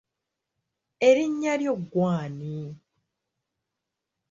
[1.07, 2.55] Erinnya lyo ggwe ani?